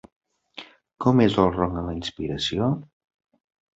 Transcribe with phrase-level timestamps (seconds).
[1.05, 2.71] Com és el ronc a la inspiració?